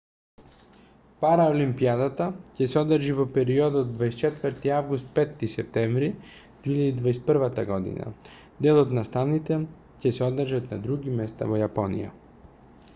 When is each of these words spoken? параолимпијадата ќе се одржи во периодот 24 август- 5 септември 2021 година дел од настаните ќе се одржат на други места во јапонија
параолимпијадата 1.23 2.25
ќе 2.59 2.67
се 2.71 2.79
одржи 2.81 3.11
во 3.19 3.25
периодот 3.35 3.91
24 3.99 4.71
август- 4.79 5.11
5 5.19 5.49
септември 5.53 6.09
2021 6.69 7.67
година 7.73 8.09
дел 8.69 8.83
од 8.87 8.97
настаните 9.01 9.59
ќе 10.01 10.15
се 10.21 10.27
одржат 10.31 10.73
на 10.77 10.81
други 10.89 11.15
места 11.23 11.51
во 11.55 11.61
јапонија 11.65 12.11